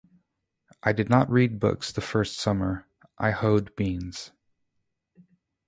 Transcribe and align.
I 0.81 0.93
did 0.93 1.11
not 1.11 1.29
read 1.29 1.59
books 1.59 1.91
the 1.91 2.01
first 2.01 2.39
summer; 2.39 2.87
I 3.19 3.29
hoed 3.29 3.75
beans. 3.75 4.31